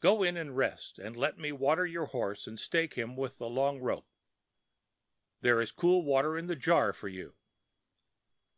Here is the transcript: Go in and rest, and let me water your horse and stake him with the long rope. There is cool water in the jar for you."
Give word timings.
Go 0.00 0.22
in 0.22 0.36
and 0.36 0.54
rest, 0.54 0.98
and 0.98 1.16
let 1.16 1.38
me 1.38 1.50
water 1.50 1.86
your 1.86 2.04
horse 2.04 2.46
and 2.46 2.60
stake 2.60 2.92
him 2.92 3.16
with 3.16 3.38
the 3.38 3.48
long 3.48 3.80
rope. 3.80 4.06
There 5.40 5.62
is 5.62 5.72
cool 5.72 6.04
water 6.04 6.36
in 6.36 6.46
the 6.46 6.56
jar 6.56 6.92
for 6.92 7.08
you." 7.08 7.32